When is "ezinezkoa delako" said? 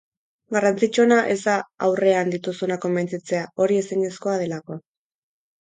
3.83-4.83